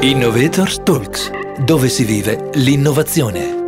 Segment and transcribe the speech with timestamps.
[0.00, 1.28] Innovators Talks,
[1.58, 3.64] dove si vive l'innovazione.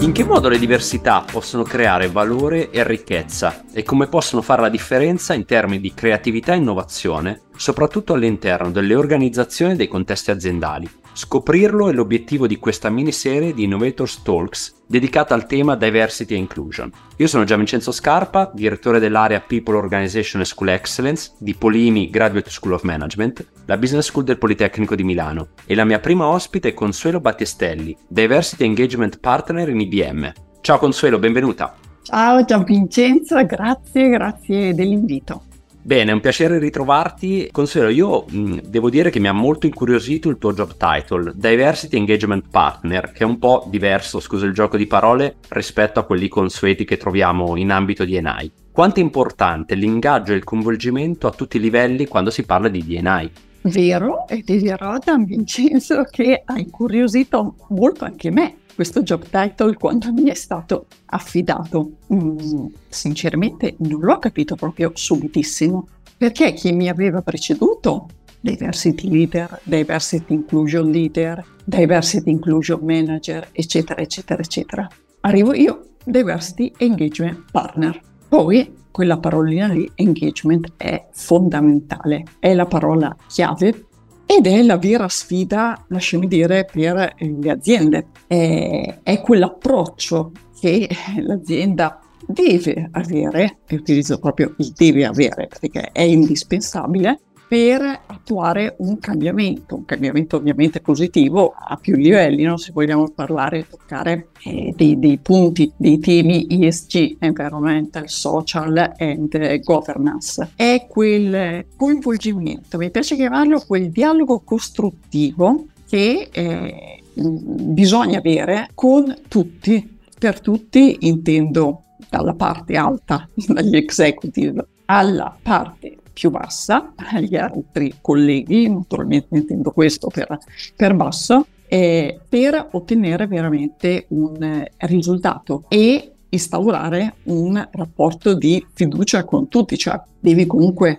[0.00, 4.68] In che modo le diversità possono creare valore e ricchezza e come possono fare la
[4.68, 10.90] differenza in termini di creatività e innovazione, soprattutto all'interno delle organizzazioni e dei contesti aziendali?
[11.18, 16.92] Scoprirlo è l'obiettivo di questa miniserie di Innovators Talks dedicata al tema Diversity e Inclusion.
[17.16, 22.74] Io sono Gianvincenzo Scarpa, direttore dell'area People Organization e School Excellence di Polimi Graduate School
[22.74, 26.74] of Management, la Business School del Politecnico di Milano, e la mia prima ospite è
[26.74, 30.32] Consuelo Battistelli, Diversity Engagement Partner in IBM.
[30.60, 31.74] Ciao Consuelo, benvenuta.
[32.00, 35.42] Ciao Gianvincenzo, grazie, grazie dell'invito.
[35.88, 37.48] Bene, è un piacere ritrovarti.
[37.50, 41.96] Consuelo, io mh, devo dire che mi ha molto incuriosito il tuo job title, Diversity
[41.96, 46.28] Engagement Partner, che è un po' diverso, scusa il gioco di parole, rispetto a quelli
[46.28, 48.52] consueti che troviamo in ambito di DNI.
[48.70, 52.84] Quanto è importante l'ingaggio e il coinvolgimento a tutti i livelli quando si parla di
[52.84, 53.30] DNI?
[53.62, 60.12] Vero, e dirò Gian Vincenzo che ha incuriosito molto anche me questo job title quando
[60.12, 61.96] mi è stato affidato.
[62.14, 68.06] Mm, sinceramente non l'ho capito proprio subitissimo, perché chi mi aveva preceduto,
[68.38, 74.88] diversity leader, diversity inclusion leader, diversity inclusion manager, eccetera, eccetera, eccetera.
[75.22, 78.00] Arrivo io, diversity engagement partner.
[78.28, 83.86] Poi quella parolina lì, engagement, è fondamentale, è la parola chiave
[84.26, 88.08] ed è la vera sfida, lasciami dire, per le aziende.
[88.26, 90.88] È, è quell'approccio che
[91.20, 98.98] l'azienda deve avere, e utilizzo proprio il deve avere perché è indispensabile, per attuare un
[98.98, 102.58] cambiamento, un cambiamento ovviamente positivo a più livelli, no?
[102.58, 110.50] se vogliamo parlare, toccare eh, dei, dei, punti, dei temi ESG, Environmental, Social and Governance.
[110.54, 119.96] È quel coinvolgimento, mi piace chiamarlo quel dialogo costruttivo che eh, bisogna avere con tutti.
[120.18, 128.68] Per tutti intendo dalla parte alta, dagli executive, alla parte più bassa agli altri colleghi,
[128.68, 130.36] naturalmente intendo questo per,
[130.74, 139.24] per basso, eh, per ottenere veramente un eh, risultato e instaurare un rapporto di fiducia
[139.24, 140.98] con tutti, cioè devi comunque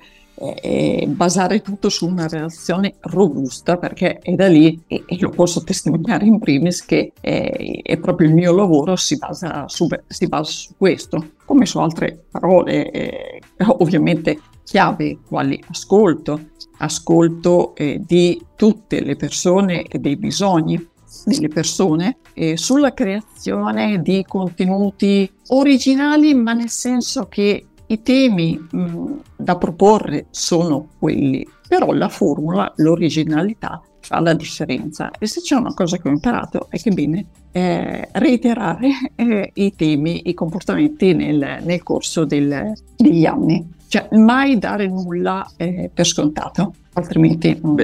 [0.61, 5.63] eh, basare tutto su una relazione robusta perché è da lì e, e lo posso
[5.63, 10.51] testimoniare in primis che eh, è proprio il mio lavoro si basa su, si basa
[10.51, 11.31] su questo.
[11.43, 13.41] Come su altre parole eh,
[13.79, 20.87] ovviamente chiave quali ascolto, ascolto eh, di tutte le persone e dei bisogni
[21.25, 29.13] delle persone eh, sulla creazione di contenuti originali, ma nel senso che i temi mh,
[29.37, 35.09] da proporre sono quelli, però la formula, l'originalità fa la differenza.
[35.17, 39.73] E se c'è una cosa che ho imparato è che bene eh, reiterare eh, i
[39.73, 43.77] temi, i comportamenti nel, nel corso del, degli anni.
[43.89, 47.75] Cioè, mai dare nulla eh, per scontato, altrimenti non,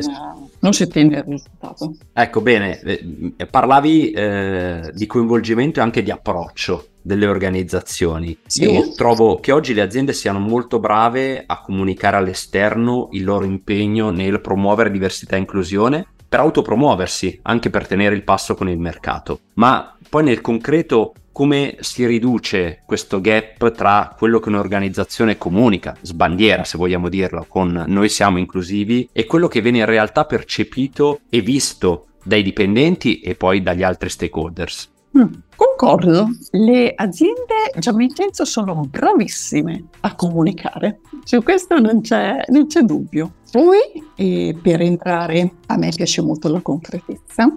[0.60, 1.96] non, si ottiene il risultato.
[2.14, 8.38] Ecco, bene, eh, parlavi eh, di coinvolgimento e anche di approccio delle organizzazioni.
[8.46, 8.72] Sì.
[8.72, 14.12] Io trovo che oggi le aziende siano molto brave a comunicare all'esterno il loro impegno
[14.12, 19.40] nel promuovere diversità e inclusione per autopromuoversi, anche per tenere il passo con il mercato.
[19.54, 26.64] Ma poi nel concreto come si riduce questo gap tra quello che un'organizzazione comunica, sbandiera
[26.64, 31.42] se vogliamo dirlo, con noi siamo inclusivi, e quello che viene in realtà percepito e
[31.42, 34.90] visto dai dipendenti e poi dagli altri stakeholders.
[35.18, 42.68] Mm, concordo, le aziende già Vincenzo sono bravissime a comunicare, su questo non c'è, non
[42.68, 43.34] c'è dubbio.
[43.52, 47.54] Poi, per entrare, a me piace molto la concretezza,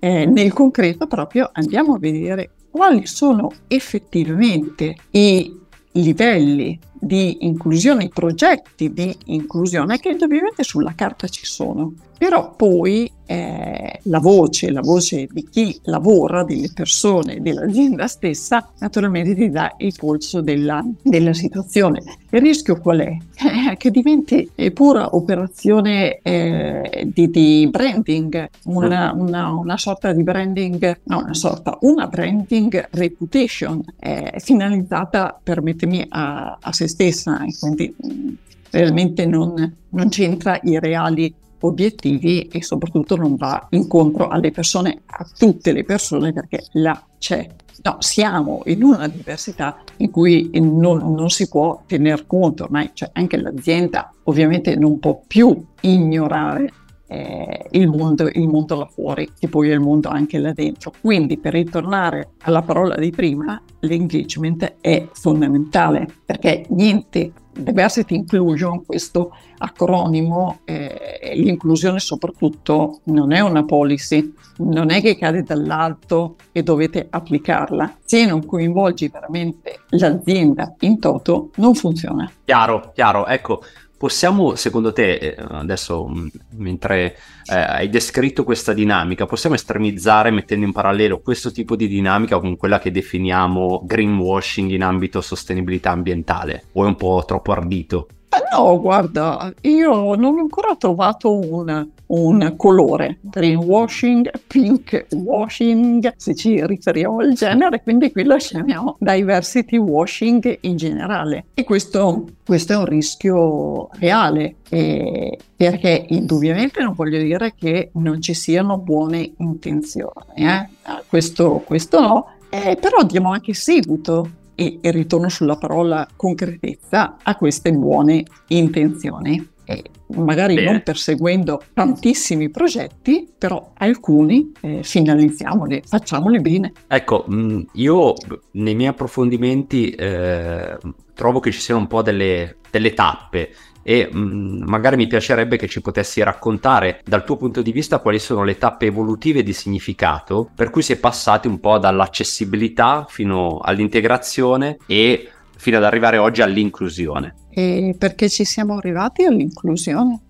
[0.00, 5.60] eh, nel concreto proprio andiamo a vedere quali sono effettivamente i
[5.92, 13.10] livelli di inclusione, i progetti di inclusione che indubbiamente sulla carta ci sono, però poi
[13.26, 19.74] eh, la voce, la voce di chi lavora, delle persone, dell'azienda stessa, naturalmente ti dà
[19.78, 22.02] il polso della, della situazione.
[22.30, 23.08] Il rischio qual è?
[23.08, 31.00] Eh, che diventi pura operazione eh, di, di, branding, una, una, una, sorta di branding,
[31.04, 38.28] no, una sorta, una branding reputation eh, finalizzata, permettimi, a, a se stessa, quindi mm,
[38.70, 45.26] realmente non, non c'entra i reali obiettivi e soprattutto non va incontro alle persone, a
[45.36, 47.46] tutte le persone, perché là c'è.
[47.82, 53.10] No, siamo in una diversità in cui non, non si può tener conto, ormai cioè,
[53.12, 56.72] anche l'azienda ovviamente non può più ignorare
[57.14, 60.92] eh, il, mondo, il mondo là fuori, che poi il mondo anche là dentro.
[61.00, 69.36] Quindi per ritornare alla parola di prima, l'engagement è fondamentale perché niente Diversity Inclusion, questo
[69.58, 77.06] acronimo, eh, l'inclusione soprattutto non è una policy, non è che cade dall'alto e dovete
[77.08, 77.98] applicarla.
[78.04, 82.28] Se non coinvolgi veramente l'azienda in toto, non funziona.
[82.44, 83.26] Chiaro, chiaro.
[83.26, 83.62] Ecco,
[83.96, 86.26] possiamo, secondo te, eh, adesso mm,
[86.56, 92.38] mentre eh, hai descritto questa dinamica, possiamo estremizzare mettendo in parallelo questo tipo di dinamica
[92.38, 96.64] con quella che definiamo greenwashing in ambito sostenibilità ambientale?
[96.72, 98.08] O è un po' troppo ardito?
[98.52, 106.64] No, guarda, io non ho ancora trovato un, un colore, greenwashing, pink washing, se ci
[106.64, 111.46] riferiamo al genere, quindi qui lo chiamiamo diversity washing in generale.
[111.54, 118.34] E questo, questo è un rischio reale, perché indubbiamente non voglio dire che non ci
[118.34, 120.68] siano buone intenzioni, eh?
[121.08, 127.36] questo, questo no, eh, però diamo anche seguito e, e ritorno sulla parola concretezza a
[127.36, 129.52] queste buone intenzioni.
[129.66, 130.70] E magari Bene.
[130.70, 136.72] non perseguendo tantissimi progetti, però alcuni eh, finalizziamoli, facciamoli bene.
[136.86, 138.14] Ecco, mm, io
[138.52, 140.76] nei miei approfondimenti eh,
[141.14, 143.50] trovo che ci siano un po' delle, delle tappe
[143.84, 148.00] e mh, mm, magari mi piacerebbe che ci potessi raccontare dal tuo punto di vista
[148.00, 153.06] quali sono le tappe evolutive di significato per cui si è passati un po' dall'accessibilità
[153.08, 157.34] fino all'integrazione e fino ad arrivare oggi all'inclusione.
[157.50, 160.20] E perché ci siamo arrivati all'inclusione?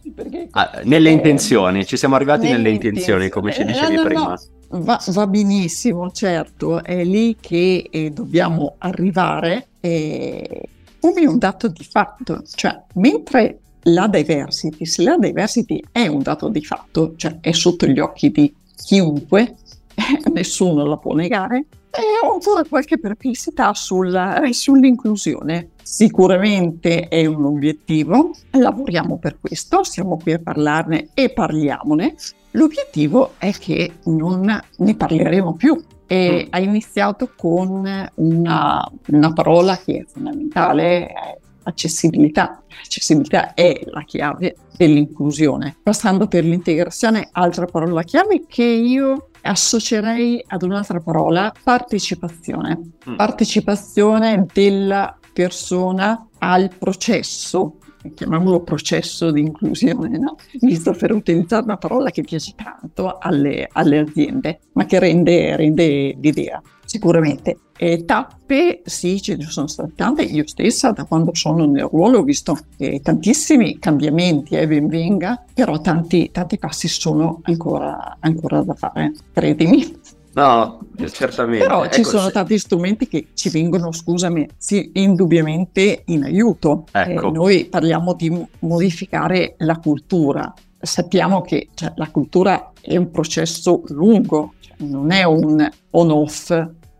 [0.50, 4.06] Ah, nelle eh, intenzioni, ci siamo arrivati nelle, nelle intenzioni, come ci dicevi no, no,
[4.06, 4.28] prima.
[4.28, 4.80] No.
[4.80, 9.68] Va, va, benissimo, certo, è lì che eh, dobbiamo arrivare.
[9.80, 10.68] Eh,
[11.04, 16.48] come un dato di fatto, cioè mentre la diversity, se la diversity è un dato
[16.48, 19.56] di fatto, cioè è sotto gli occhi di chiunque,
[20.32, 25.72] nessuno la può negare, e ho ancora qualche perplessità sulla, sull'inclusione.
[25.82, 32.14] Sicuramente è un obiettivo, lavoriamo per questo, siamo qui a parlarne e parliamone.
[32.56, 36.48] L'obiettivo è che non ne parleremo più, e mm.
[36.50, 37.68] ha iniziato con
[38.14, 42.62] una, una parola che è fondamentale, è accessibilità.
[42.68, 45.76] L'accessibilità è la chiave dell'inclusione.
[45.82, 52.92] Passando per l'integrazione, altra parola chiave che io associerei ad un'altra parola, partecipazione.
[53.08, 53.16] Mm.
[53.16, 57.78] Partecipazione della persona al processo
[58.12, 60.36] chiamiamolo processo di inclusione, no?
[60.60, 66.16] visto per utilizzare una parola che piace tanto alle, alle aziende, ma che rende, rende
[66.20, 66.62] l'idea.
[66.84, 67.58] Sicuramente.
[67.76, 70.22] E tappe, sì, ce ne sono state tante.
[70.22, 75.42] Io stessa, da quando sono nel ruolo, ho visto eh, tantissimi cambiamenti, eh, ben venga,
[75.52, 80.00] però tanti, tanti passi sono ancora, ancora da fare, credimi.
[80.34, 81.64] No, certamente.
[81.64, 82.32] Però ci ecco, sono se...
[82.32, 86.86] tanti strumenti che ci vengono, scusami, sì, indubbiamente in aiuto.
[86.90, 87.28] Ecco.
[87.28, 90.52] Eh, noi parliamo di modificare la cultura.
[90.80, 96.50] Sappiamo che cioè, la cultura è un processo lungo, cioè, non è un on-off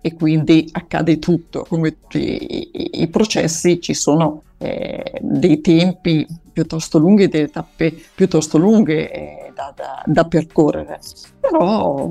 [0.01, 1.65] e quindi accade tutto.
[1.69, 8.59] Come tutti i, i processi ci sono eh, dei tempi piuttosto lunghi, delle tappe piuttosto
[8.59, 11.01] lunghe eh, da, da, da percorrere.
[11.41, 12.09] Però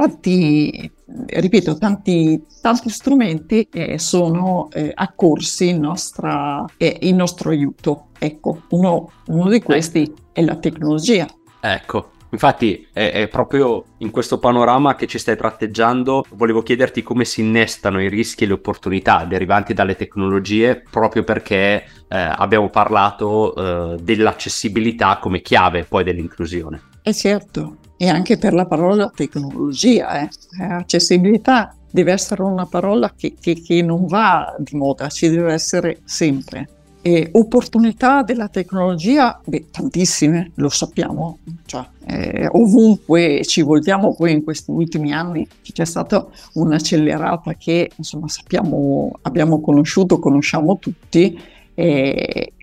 [0.00, 0.90] Infatti,
[1.26, 8.06] ripeto, tanti, tanti strumenti eh, sono eh, accorsi in, nostra, eh, in, nostro aiuto.
[8.16, 11.26] Ecco, uno, uno di questi è la tecnologia.
[11.60, 17.24] Ecco, Infatti è, è, proprio in questo panorama che ci stai tratteggiando, volevo chiederti come
[17.24, 23.54] si innestano i rischi e le opportunità derivanti dalle tecnologie, proprio perché eh, abbiamo parlato
[23.54, 26.82] eh, dell'accessibilità come chiave poi dell'inclusione.
[27.02, 30.22] Eh certo, e anche per la parola tecnologia.
[30.22, 30.28] Eh.
[30.60, 30.64] eh.
[30.64, 36.00] Accessibilità deve essere una parola che, che, che, non va di moda, ci deve essere
[36.04, 36.68] sempre.
[37.02, 44.44] E opportunità della tecnologia, beh, tantissime, lo sappiamo, cioè, eh, ovunque ci voltiamo, poi in
[44.44, 51.40] questi ultimi anni c'è stata un'accelerata che insomma sappiamo, abbiamo conosciuto, conosciamo tutti,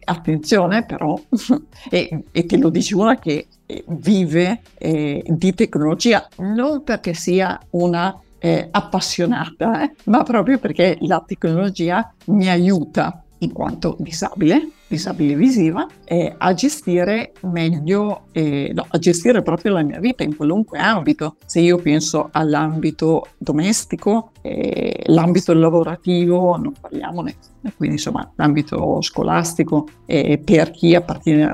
[0.05, 1.19] attenzione però,
[1.89, 3.47] e, e, te lo dice una che
[3.87, 11.23] vive eh, di tecnologia, non perché sia una eh, appassionata, eh, ma proprio perché la
[11.25, 18.97] tecnologia mi aiuta in quanto disabile, disabile visiva, eh, a gestire meglio, eh, no, a
[18.97, 21.35] gestire proprio la mia vita in qualunque ambito.
[21.45, 27.35] Se io penso all'ambito domestico, eh, l'ambito lavorativo, non parliamone,
[27.77, 31.51] quindi insomma l'ambito scolastico, per chi appartiene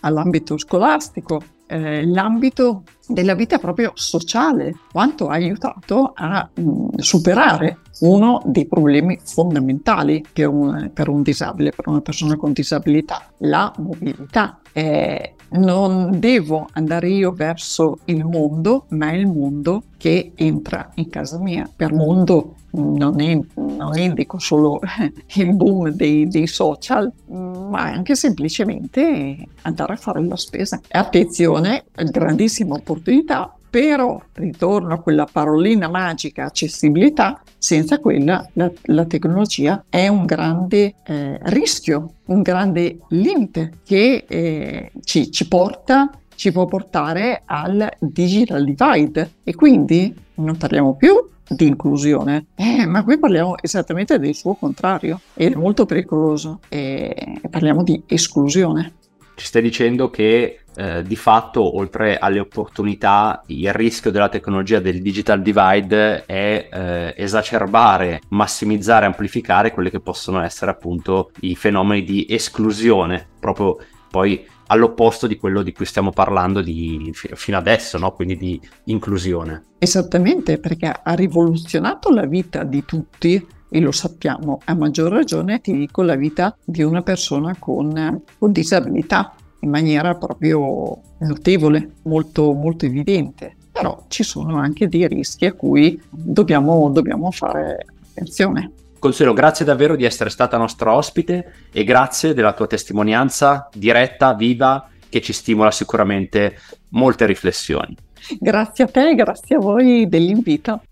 [0.00, 7.78] all'ambito scolastico, eh, l'ambito della vita proprio sociale, quanto ha aiutato a mh, mm, superare
[8.00, 13.72] uno dei problemi fondamentali per un, per un, disabile, per una persona con disabilità, la
[13.78, 14.58] mobilità.
[14.72, 21.08] Eh, non devo andare io verso il mondo, ma è il mondo che entra in
[21.08, 21.68] casa mia.
[21.74, 24.80] Per mondo non, in, non indico solo
[25.34, 30.80] il boom dei, dei, social, ma anche semplicemente andare a fare la spesa.
[30.88, 39.84] Attenzione, grandissima opportunità però ritorno a quella parolina magica accessibilità, senza quella la, la tecnologia
[39.88, 46.10] è un grande eh, rischio, un grande limite che eh, ci, ci porta
[46.40, 49.32] ci può portare al digital divide.
[49.44, 55.20] E quindi non parliamo più di inclusione, eh, ma qui parliamo esattamente del suo contrario.
[55.34, 56.60] Ed è molto pericoloso.
[56.70, 58.94] E parliamo di esclusione.
[59.40, 65.00] Ci stai dicendo che eh, di fatto, oltre alle opportunità, il rischio della tecnologia del
[65.00, 72.26] digital divide è eh, esacerbare, massimizzare, amplificare quelli che possono essere appunto i fenomeni di
[72.28, 73.78] esclusione, proprio
[74.10, 78.12] poi all'opposto di quello di cui stiamo parlando di, fino adesso, no?
[78.12, 79.68] quindi di inclusione.
[79.78, 85.72] Esattamente, perché ha rivoluzionato la vita di tutti e lo sappiamo a maggior ragione, ti
[85.72, 92.84] dico, la vita di una persona con, con disabilità in maniera proprio notevole, molto, molto
[92.86, 93.56] evidente.
[93.72, 98.72] Però ci sono anche dei rischi a cui dobbiamo, dobbiamo fare attenzione.
[98.98, 104.88] Consuelo, grazie davvero di essere stata nostra ospite e grazie della tua testimonianza diretta, viva,
[105.08, 106.56] che ci stimola sicuramente
[106.90, 107.96] molte riflessioni.
[108.38, 110.82] Grazie a te e grazie a voi dell'invito.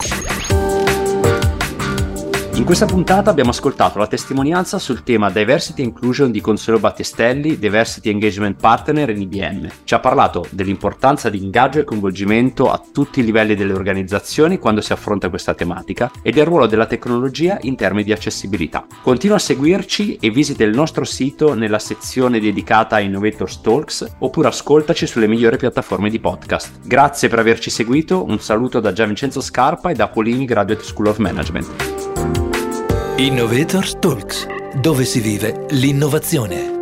[2.58, 8.10] In questa puntata abbiamo ascoltato la testimonianza sul tema Diversity Inclusion di Consuelo Battistelli, Diversity
[8.10, 9.68] Engagement Partner in IBM.
[9.84, 14.80] Ci ha parlato dell'importanza di ingaggio e coinvolgimento a tutti i livelli delle organizzazioni quando
[14.80, 18.84] si affronta questa tematica e del ruolo della tecnologia in termini di accessibilità.
[19.02, 24.48] Continua a seguirci e visita il nostro sito nella sezione dedicata a Innovators Talks oppure
[24.48, 26.80] ascoltaci sulle migliori piattaforme di podcast.
[26.82, 31.18] Grazie per averci seguito, un saluto da Gianvincenzo Scarpa e da Polini Graduate School of
[31.18, 32.47] Management.
[33.18, 34.46] Innovators Talks,
[34.80, 36.77] dove si vive l'innovazione.